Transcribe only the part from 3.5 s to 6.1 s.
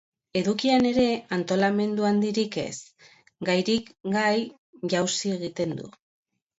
gairik gai jauzi egiten du.